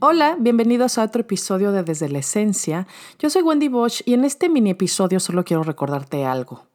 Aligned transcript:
Hola, 0.00 0.36
bienvenidos 0.38 0.96
a 0.96 1.02
otro 1.02 1.22
episodio 1.22 1.72
de 1.72 1.82
Desde 1.82 2.08
la 2.08 2.20
Esencia. 2.20 2.86
Yo 3.18 3.30
soy 3.30 3.42
Wendy 3.42 3.66
Bosch 3.66 4.02
y 4.04 4.14
en 4.14 4.24
este 4.24 4.48
mini 4.48 4.70
episodio 4.70 5.18
solo 5.18 5.44
quiero 5.44 5.64
recordarte 5.64 6.24
algo. 6.24 6.66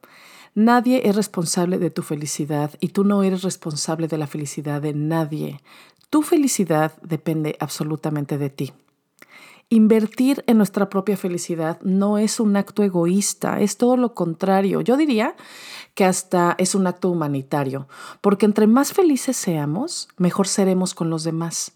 Nadie 0.56 1.08
es 1.08 1.16
responsable 1.16 1.78
de 1.78 1.90
tu 1.90 2.02
felicidad 2.02 2.72
y 2.82 2.90
tú 2.90 3.06
no 3.06 3.24
eres 3.24 3.44
responsable 3.44 4.10
de 4.10 4.18
la 4.18 4.28
felicidad 4.28 4.82
de 4.82 4.94
nadie. 4.94 5.62
Tu 6.10 6.22
felicidad 6.22 6.92
depende 7.02 7.56
absolutamente 7.62 8.38
de 8.38 8.50
ti. 8.50 8.74
Invertir 9.70 10.44
en 10.46 10.58
nuestra 10.58 10.90
propia 10.90 11.16
felicidad 11.16 11.80
no 11.82 12.18
es 12.18 12.42
un 12.42 12.58
acto 12.58 12.84
egoísta, 12.84 13.62
es 13.62 13.78
todo 13.78 13.96
lo 13.96 14.14
contrario. 14.16 14.82
Yo 14.82 14.98
diría 14.98 15.38
que 15.94 16.04
hasta 16.04 16.56
es 16.58 16.76
un 16.76 16.88
acto 16.88 17.10
humanitario, 17.10 17.88
porque 18.20 18.46
entre 18.46 18.68
más 18.68 18.92
felices 18.92 19.38
seamos, 19.38 20.10
mejor 20.18 20.50
seremos 20.50 20.94
con 20.94 21.10
los 21.10 21.24
demás. 21.24 21.72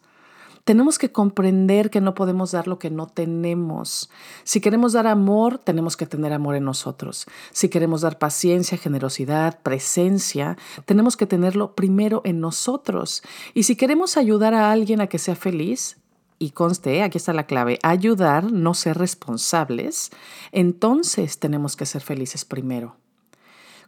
Tenemos 0.68 1.00
que 1.00 1.14
comprender 1.14 1.90
que 1.90 2.02
no 2.02 2.14
podemos 2.14 2.52
dar 2.52 2.68
lo 2.68 2.78
que 2.78 2.90
no 2.90 3.08
tenemos. 3.08 4.10
Si 4.44 4.60
queremos 4.60 4.92
dar 4.92 5.08
amor, 5.08 5.60
tenemos 5.60 5.96
que 5.96 6.06
tener 6.06 6.34
amor 6.34 6.56
en 6.56 6.66
nosotros. 6.66 7.26
Si 7.54 7.70
queremos 7.70 8.02
dar 8.02 8.18
paciencia, 8.18 8.78
generosidad, 8.78 9.62
presencia, 9.62 10.58
tenemos 10.84 11.16
que 11.16 11.26
tenerlo 11.26 11.74
primero 11.74 12.22
en 12.26 12.42
nosotros. 12.42 13.24
Y 13.54 13.64
si 13.64 13.78
queremos 13.78 14.18
ayudar 14.18 14.54
a 14.54 14.70
alguien 14.70 15.00
a 15.00 15.08
que 15.08 15.20
sea 15.20 15.38
feliz, 15.38 16.02
y 16.38 16.50
conste, 16.50 17.02
aquí 17.02 17.18
está 17.18 17.32
la 17.32 17.46
clave, 17.46 17.80
ayudar, 17.82 18.52
no 18.52 18.74
ser 18.74 18.98
responsables, 18.98 20.12
entonces 20.52 21.40
tenemos 21.40 21.78
que 21.78 21.86
ser 21.86 22.02
felices 22.02 22.44
primero. 22.44 22.98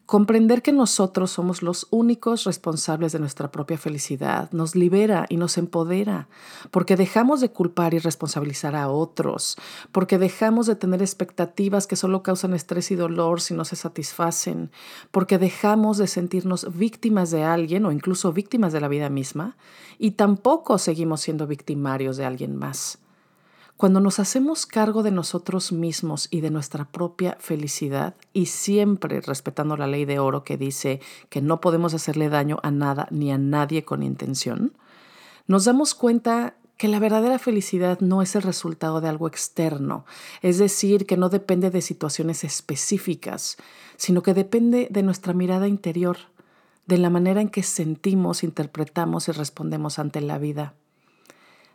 Comprender 0.10 0.64
que 0.64 0.72
nosotros 0.72 1.30
somos 1.30 1.62
los 1.62 1.86
únicos 1.92 2.46
responsables 2.46 3.12
de 3.12 3.20
nuestra 3.20 3.52
propia 3.52 3.78
felicidad 3.78 4.52
nos 4.52 4.76
libera 4.76 5.28
y 5.30 5.38
nos 5.38 5.56
empodera, 5.60 6.30
porque 6.72 6.96
dejamos 6.96 7.42
de 7.42 7.52
culpar 7.52 7.94
y 7.94 8.00
responsabilizar 8.00 8.76
a 8.76 8.90
otros, 8.90 9.56
porque 9.92 10.18
dejamos 10.18 10.66
de 10.66 10.76
tener 10.76 11.04
expectativas 11.04 11.86
que 11.86 11.96
solo 11.96 12.24
causan 12.24 12.56
estrés 12.56 12.90
y 12.90 12.96
dolor 12.96 13.40
si 13.40 13.54
no 13.54 13.66
se 13.66 13.76
satisfacen, 13.76 14.72
porque 15.12 15.38
dejamos 15.38 16.00
de 16.00 16.08
sentirnos 16.08 16.76
víctimas 16.76 17.30
de 17.30 17.44
alguien 17.44 17.86
o 17.86 17.92
incluso 17.92 18.34
víctimas 18.34 18.74
de 18.74 18.82
la 18.82 18.88
vida 18.88 19.12
misma, 19.12 19.58
y 20.00 20.14
tampoco 20.14 20.80
seguimos 20.80 21.22
siendo 21.22 21.46
victimarios 21.46 22.18
de 22.18 22.26
alguien 22.26 22.56
más. 22.56 22.98
Cuando 23.80 24.02
nos 24.02 24.20
hacemos 24.20 24.66
cargo 24.66 25.04
de 25.04 25.12
nosotros 25.12 25.72
mismos 25.72 26.28
y 26.30 26.42
de 26.42 26.50
nuestra 26.50 26.84
propia 26.84 27.38
felicidad, 27.40 28.14
y 28.34 28.48
siempre 28.48 29.22
respetando 29.22 29.78
la 29.78 29.88
ley 29.88 30.04
de 30.04 30.20
oro 30.20 30.44
que 30.44 30.58
dice 30.58 31.00
que 31.30 31.40
no 31.40 31.62
podemos 31.62 31.94
hacerle 31.94 32.28
daño 32.28 32.60
a 32.62 32.72
nada 32.72 33.08
ni 33.10 33.32
a 33.32 33.38
nadie 33.38 33.86
con 33.86 34.04
intención, 34.04 34.74
nos 35.48 35.64
damos 35.64 35.96
cuenta 35.96 36.56
que 36.76 36.90
la 36.90 37.00
verdadera 37.00 37.40
felicidad 37.40 38.02
no 38.02 38.22
es 38.22 38.36
el 38.36 38.42
resultado 38.42 39.00
de 39.00 39.08
algo 39.08 39.30
externo, 39.30 40.04
es 40.42 40.58
decir, 40.58 41.06
que 41.06 41.16
no 41.16 41.30
depende 41.30 41.72
de 41.72 41.82
situaciones 41.82 42.44
específicas, 42.44 43.56
sino 43.96 44.24
que 44.24 44.34
depende 44.34 44.90
de 44.92 45.04
nuestra 45.04 45.32
mirada 45.32 45.70
interior, 45.70 46.18
de 46.86 46.98
la 46.98 47.10
manera 47.10 47.40
en 47.40 47.48
que 47.48 47.64
sentimos, 47.64 48.44
interpretamos 48.44 49.30
y 49.30 49.32
respondemos 49.32 50.00
ante 50.00 50.20
la 50.20 50.38
vida. 50.38 50.74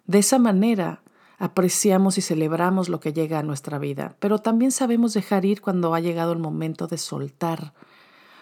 De 0.06 0.18
esa 0.18 0.38
manera, 0.38 1.00
apreciamos 1.38 2.18
y 2.18 2.22
celebramos 2.22 2.88
lo 2.88 3.00
que 3.00 3.12
llega 3.12 3.38
a 3.38 3.42
nuestra 3.42 3.78
vida, 3.78 4.16
pero 4.20 4.38
también 4.38 4.72
sabemos 4.72 5.14
dejar 5.14 5.44
ir 5.44 5.60
cuando 5.60 5.94
ha 5.94 6.00
llegado 6.00 6.32
el 6.32 6.38
momento 6.38 6.86
de 6.86 6.98
soltar, 6.98 7.74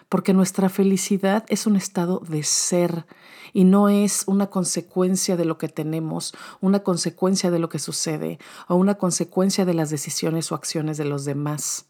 porque 0.09 0.33
nuestra 0.33 0.69
felicidad 0.69 1.45
es 1.47 1.65
un 1.65 1.75
estado 1.75 2.21
de 2.27 2.43
ser 2.43 3.05
y 3.51 3.63
no 3.63 3.89
es 3.89 4.23
una 4.27 4.47
consecuencia 4.47 5.37
de 5.37 5.45
lo 5.45 5.57
que 5.57 5.69
tenemos, 5.69 6.33
una 6.61 6.79
consecuencia 6.81 7.51
de 7.51 7.59
lo 7.59 7.69
que 7.69 7.79
sucede 7.79 8.39
o 8.67 8.75
una 8.75 8.95
consecuencia 8.95 9.65
de 9.65 9.73
las 9.73 9.89
decisiones 9.89 10.51
o 10.51 10.55
acciones 10.55 10.97
de 10.97 11.05
los 11.05 11.25
demás. 11.25 11.85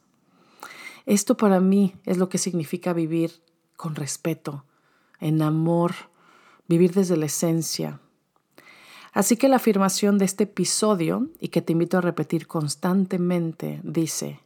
Esto 1.05 1.35
para 1.35 1.59
mí 1.59 1.95
es 2.05 2.17
lo 2.17 2.29
que 2.29 2.37
significa 2.37 2.93
vivir 2.93 3.41
con 3.75 3.95
respeto, 3.95 4.63
en 5.19 5.41
amor, 5.41 5.93
vivir 6.67 6.93
desde 6.93 7.17
la 7.17 7.25
esencia, 7.25 7.99
Así 9.13 9.37
que 9.37 9.47
la 9.47 9.57
afirmación 9.57 10.17
de 10.17 10.25
este 10.25 10.45
episodio, 10.45 11.29
y 11.39 11.49
que 11.49 11.61
te 11.61 11.71
invito 11.71 11.99
a 11.99 12.01
repetir 12.01 12.47
constantemente, 12.47 13.79
dice, 13.83 14.39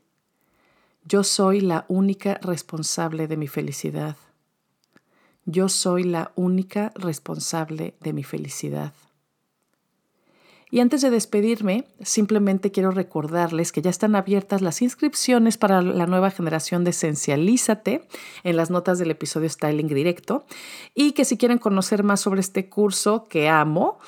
yo 1.05 1.23
soy 1.23 1.61
la 1.61 1.85
única 1.87 2.37
responsable 2.41 3.27
de 3.27 3.37
mi 3.37 3.47
felicidad. 3.47 4.17
Yo 5.45 5.69
soy 5.69 6.03
la 6.03 6.33
única 6.35 6.91
responsable 6.95 7.95
de 8.01 8.11
mi 8.11 8.23
felicidad. 8.23 8.93
Y 10.69 10.81
antes 10.81 11.01
de 11.01 11.09
despedirme, 11.11 11.85
simplemente 12.01 12.71
quiero 12.71 12.91
recordarles 12.91 13.71
que 13.71 13.81
ya 13.81 13.89
están 13.89 14.17
abiertas 14.17 14.61
las 14.61 14.81
inscripciones 14.81 15.57
para 15.57 15.81
la 15.81 16.07
nueva 16.07 16.29
generación 16.29 16.83
de 16.83 16.89
Esencialízate. 16.89 18.05
En 18.43 18.57
las 18.57 18.69
notas 18.69 18.99
del 18.99 19.11
episodio 19.11 19.47
Styling 19.47 19.87
Directo. 19.87 20.45
Y 20.93 21.13
que 21.13 21.23
si 21.23 21.37
quieren 21.37 21.57
conocer 21.57 22.03
más 22.03 22.19
sobre 22.19 22.41
este 22.41 22.67
curso 22.67 23.29
que 23.29 23.47
amo, 23.47 23.99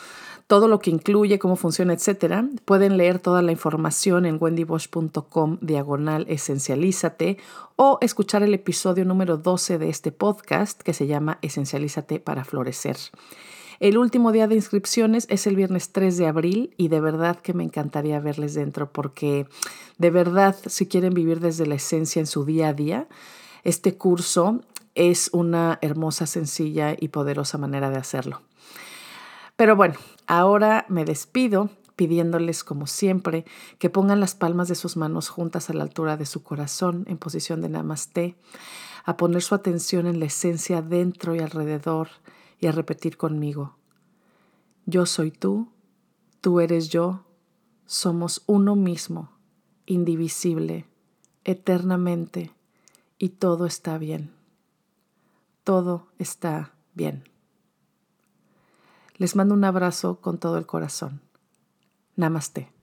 todo 0.49 0.67
lo 0.67 0.79
que 0.79 0.89
incluye, 0.89 1.37
cómo 1.37 1.55
funciona, 1.55 1.93
etcétera, 1.93 2.43
pueden 2.65 2.97
leer 2.97 3.19
toda 3.19 3.43
la 3.43 3.51
información 3.51 4.25
en 4.25 4.39
wendybosch.com 4.41 5.59
diagonal 5.61 6.25
esencialízate 6.27 7.37
o 7.75 7.99
escuchar 8.01 8.41
el 8.41 8.55
episodio 8.55 9.05
número 9.05 9.37
12 9.37 9.77
de 9.77 9.89
este 9.89 10.11
podcast 10.11 10.81
que 10.81 10.95
se 10.95 11.05
llama 11.05 11.37
Esencialízate 11.43 12.19
para 12.19 12.45
florecer. 12.45 12.97
El 13.79 13.99
último 13.99 14.31
día 14.31 14.47
de 14.47 14.55
inscripciones 14.55 15.27
es 15.29 15.45
el 15.45 15.55
viernes 15.55 15.91
3 15.91 16.17
de 16.17 16.25
abril 16.25 16.73
y 16.77 16.87
de 16.87 16.99
verdad 16.99 17.37
que 17.37 17.53
me 17.53 17.63
encantaría 17.63 18.19
verles 18.19 18.55
dentro 18.55 18.91
porque 18.91 19.45
de 19.99 20.09
verdad 20.09 20.55
si 20.65 20.87
quieren 20.87 21.13
vivir 21.13 21.41
desde 21.41 21.67
la 21.67 21.75
esencia 21.75 22.21
en 22.21 22.27
su 22.27 22.43
día 22.43 22.69
a 22.69 22.73
día, 22.73 23.07
este 23.63 23.99
curso 23.99 24.61
es 24.95 25.29
una 25.31 25.77
hermosa, 25.83 26.25
sencilla 26.25 26.95
y 26.99 27.09
poderosa 27.09 27.59
manera 27.59 27.91
de 27.91 27.97
hacerlo. 27.97 28.41
Pero 29.59 29.75
bueno, 29.75 29.95
ahora 30.25 30.85
me 30.87 31.03
despido 31.03 31.69
pidiéndoles, 31.97 32.63
como 32.63 32.87
siempre, 32.87 33.43
que 33.77 33.89
pongan 33.89 34.21
las 34.21 34.33
palmas 34.33 34.69
de 34.69 34.75
sus 34.75 34.95
manos 34.95 35.27
juntas 35.27 35.69
a 35.69 35.73
la 35.73 35.83
altura 35.83 36.15
de 36.15 36.25
su 36.25 36.43
corazón 36.43 37.03
en 37.09 37.17
posición 37.17 37.61
de 37.61 37.67
namaste, 37.67 38.37
a 39.03 39.17
poner 39.17 39.41
su 39.41 39.55
atención 39.55 40.07
en 40.07 40.21
la 40.21 40.27
esencia 40.27 40.81
dentro 40.81 41.35
y 41.35 41.39
alrededor 41.39 42.07
y 42.61 42.67
a 42.67 42.71
repetir 42.71 43.17
conmigo. 43.17 43.75
Yo 44.85 45.05
soy 45.05 45.29
tú, 45.29 45.67
tú 46.39 46.61
eres 46.61 46.87
yo, 46.87 47.25
somos 47.85 48.43
uno 48.45 48.77
mismo, 48.77 49.29
indivisible, 49.85 50.85
eternamente, 51.43 52.53
y 53.17 53.27
todo 53.27 53.65
está 53.65 53.97
bien. 53.97 54.31
Todo 55.65 56.07
está 56.17 56.71
bien. 56.93 57.25
Les 59.19 59.35
mando 59.35 59.53
un 59.53 59.65
abrazo 59.65 60.21
con 60.21 60.39
todo 60.39 60.57
el 60.57 60.65
corazón. 60.65 61.21
Namaste. 62.15 62.78